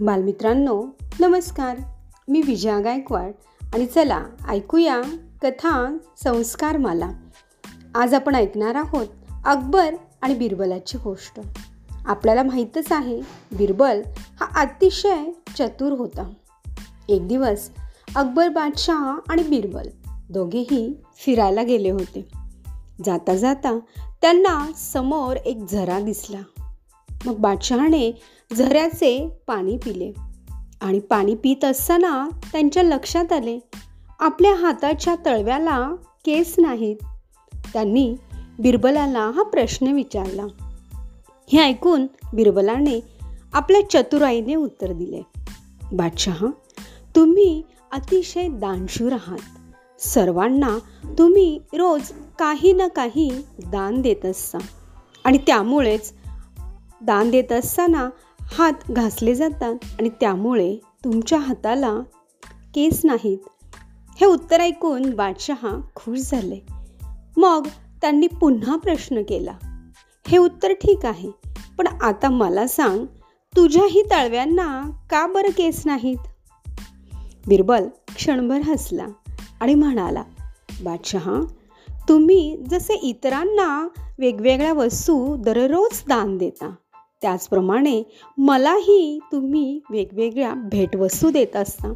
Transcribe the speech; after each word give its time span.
बालमित्रांनो 0.00 0.84
नमस्कार. 1.20 1.78
मी 2.28 2.42
विजया 2.42 2.80
गायकवाड 2.80 3.32
आणि 3.74 3.86
चला 3.86 4.24
ऐकूया 4.48 5.02
कथा 5.42 5.96
संस्कार 6.24 6.76
माला 6.76 7.10
आज 7.94 8.14
आपण 8.14 8.34
ऐकणार 8.34 8.74
आहोत 8.74 9.06
अकबर 9.44 9.94
आणि 10.22 10.34
बिरबलाची 10.34 10.98
गोष्ट. 10.98 11.40
आपल्याला 12.06 12.42
माहीतच 12.42 12.92
आहे 12.92 13.20
बिरबल 13.52 14.02
हा 14.40 14.60
अतिशय 14.60 15.24
चतुर 15.58 15.92
होता. 15.92 16.32
एक 17.08 17.28
दिवस 17.28 17.70
अकबर 18.16 18.48
बादशाह 18.48 19.18
आणि 19.28 19.42
बिरबल 19.42 19.88
दोघेही 20.30 21.02
फिरायला 21.16 21.62
गेले 21.62 21.90
होते. 21.90 22.28
जाता 23.04 23.36
जाता 23.36 23.78
त्यांना 24.20 24.72
समोर 24.76 25.36
एक 25.36 25.64
झरा 25.72 26.00
दिसला. 26.00 26.53
मग 27.26 27.36
बादशहाने 27.36 28.20
झऱ्याचे 28.56 29.28
पाणी 29.46 29.76
पिले. 29.76 30.12
आणि 30.80 30.98
पाणी 30.98 31.34
पित 31.34 31.64
असताना 31.64 32.28
त्यांच्या 32.52 32.82
लक्षात 32.82 33.32
आले 33.32 33.58
आपल्या 34.20 34.54
हाताच्या 34.54 35.14
तळव्याला 35.26 35.90
केस 36.24 36.54
नाहीत. 36.58 36.96
त्यांनी 37.72 38.16
बिरबलाला 38.58 39.30
हा 39.30 39.42
प्रश्न 39.42 39.86
विचारला. 39.86 40.46
हे 41.52 41.58
ऐकून 41.58 42.06
बिरबलाने 42.32 43.00
आपल्या 43.52 43.90
चतुराईने 43.90 44.54
उत्तर 44.54 44.92
दिले 44.92 45.22
बादशहा 45.92 46.46
तुम्ही 47.16 47.62
अतिशय 47.92 48.48
दानशूर 48.48 49.12
आहात. 49.12 49.58
सर्वांना 50.00 50.78
तुम्ही 51.18 51.60
रोज 51.72 52.12
काही 52.38 52.72
ना 52.72 52.88
काही 52.88 53.30
दान 53.66 54.00
देत 54.00 54.26
असता. 54.26 54.58
आणि 55.24 55.38
त्यामुळेच 55.38 56.12
दान 57.04 57.30
देत 57.30 57.52
असताना 57.52 58.10
हात 58.40 58.72
घासले 58.90 59.34
जातात 59.34 59.74
आणि 59.98 60.08
त्यामुळे 60.08 60.76
तुमच्या 61.04 61.38
हाताला 61.38 61.98
केस 62.74 63.00
नाहीत. 63.04 63.38
हे 64.20 64.26
उत्तर 64.26 64.60
ऐकून 64.60 65.10
बादशहा 65.10 65.80
खुश 65.94 66.18
झाले. 66.18 66.58
मग 67.36 67.66
त्यांनी 68.00 68.26
पुन्हा 68.26 68.76
प्रश्न 68.76 69.22
केला. 69.22 69.52
हे 70.26 70.38
उत्तर 70.38 70.72
ठीक 70.72 71.06
आहे 71.06 71.30
पण 71.78 71.86
आता 71.86 72.30
मला 72.30 72.66
सांग 72.66 73.06
तुझ्याही 73.56 74.02
तळव्यांना 74.10 74.82
का 75.10 75.26
बरं 75.26 75.50
केस 75.50 75.82
नाहीत? 75.86 76.18
बिरबल 77.46 77.84
क्षणभर 78.16 78.60
हसला 78.60 79.06
आणि 79.60 79.74
म्हणाला 79.74 80.22
बादशहा 80.82 81.40
तुम्ही 82.08 82.56
जसे 82.70 82.94
इतरांना 82.94 83.88
वेगवेगळ्या 84.18 84.72
वस्तू 84.72 85.36
दररोज 85.36 86.02
दान 86.08 86.38
देता 86.38 86.74
त्याचप्रमाणे 87.24 88.02
मलाही 88.38 89.18
तुम्ही 89.32 89.80
वेगवेगळ्या 89.90 90.54
भेटवस्तू 90.54 91.30
देत 91.30 91.56
असता. 91.56 91.94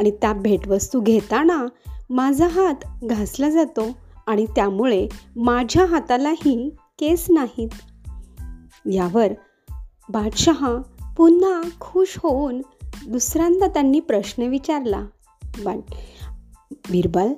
आणि 0.00 0.10
त्या 0.10 0.32
भेटवस्तू 0.32 1.00
घेताना 1.00 1.66
माझा 2.10 2.48
हात 2.48 2.74
घासला 3.04 3.50
जातो 3.50 3.86
आणि 4.26 4.46
त्यामुळे 4.46 5.08
माझ्या 5.36 5.84
हातालाही 5.84 6.70
केस 6.98 7.26
नाहीत. 7.30 7.68
यावर 8.92 9.32
बादशहा 10.08 10.82
पुन्हा 11.16 11.60
खुश 11.80 12.18
होऊन 12.18 12.62
दुसऱ्यांदा 13.08 13.66
त्यांनी 13.66 14.00
प्रश्न 14.00 14.42
विचारला 14.42 15.06
बा 15.64 15.74
बिरबल 16.90 17.32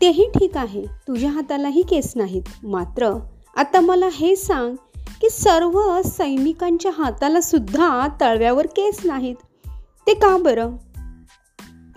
तेही 0.00 0.28
ठीक 0.38 0.56
आहे 0.56 0.82
तुझ्या 0.82 1.30
हातालाही 1.30 1.82
केस 1.82 2.12
नाहीत. 2.16 2.42
मात्र 2.62 3.12
आता 3.56 3.80
मला 3.80 4.08
हे 4.12 4.36
सांग 4.36 4.76
की 5.20 5.30
सर्व 5.30 6.02
सैनिकांच्या 6.04 6.90
हाताला 6.94 7.40
सुद्धा 7.40 8.08
तळव्यावर 8.20 8.66
केस 8.66 9.00
नाहीत. 9.04 9.36
ते 10.06 10.14
का 10.14 10.38
बरं? 10.38 10.76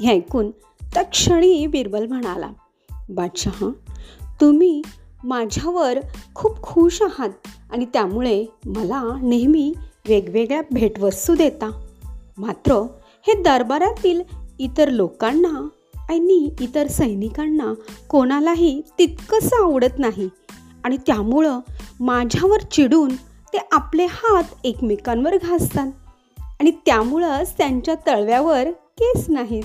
हे 0.01 0.09
ऐकून 0.09 0.51
तक्षणी 0.97 1.67
बिरबल 1.67 2.07
म्हणाला 2.07 2.49
बादशहा 3.09 3.71
तुम्ही 4.41 4.81
माझ्यावर 5.23 5.99
खूप 6.35 6.63
खुश 6.63 7.01
आहात 7.01 7.29
आणि 7.71 7.85
त्यामुळे 7.85 8.45
मला 8.65 9.03
नेहमी 9.21 9.73
वेगवेगळ्या 10.07 10.61
भेटवस्तू 10.71 11.35
देता. 11.35 11.85
मात्र 12.37 12.73
हे 13.27 13.41
दरबारातील 13.41 14.21
इतर 14.59 14.89
लोकांना 14.89 15.67
आणि 16.09 16.51
इतर 16.61 16.87
सैनिकांना 16.87 17.73
कोणालाही 18.09 18.81
तितकंसं 18.99 19.63
आवडत 19.63 19.99
नाही 19.99 20.29
आणि 20.83 20.97
त्यामुळं 20.97 21.59
माझ्यावर 22.03 22.61
चिडून 22.61 23.15
ते 23.53 23.57
आपले 23.71 24.05
हात 24.05 24.43
एकमेकांवर 24.63 25.37
घासतात 25.37 25.91
आणि 26.59 26.71
त्यामुळंच 26.71 27.57
त्यांच्या 27.57 27.95
तळव्यावर 28.07 28.71
केस 28.71 29.25
नाहीत. 29.29 29.63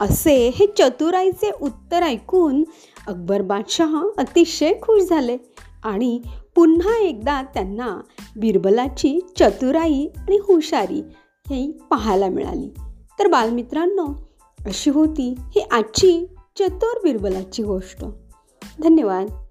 असे 0.00 0.48
हे 0.48 0.66
चतुराईचे 0.66 1.50
उत्तर 1.62 2.02
ऐकून 2.02 2.64
अकबर 3.06 3.42
बादशहा 3.42 4.04
अतिशय 4.18 4.72
खुश 4.72 5.02
झाले 5.02 5.38
आणि 5.84 6.20
पुन्हा 6.54 6.98
एकदा 6.98 7.42
त्यांना 7.42 8.00
बिरबलाची 8.36 9.20
चतुराई 9.38 10.08
आणि 10.16 10.36
हुशारी 10.36 11.02
ही 11.48 11.72
पाहायला 11.90 12.28
मिळाली. 12.28 12.74
तर 13.18 13.26
बालमित्रांनो 13.26 14.06
अशी 14.66 14.90
होती 14.90 15.34
ही 15.38 15.60
आजची 15.60 16.26
चतुर 16.58 16.98
बिरबलाची 17.02 17.62
गोष्ट. 17.62 18.04
धन्यवाद. 18.82 19.45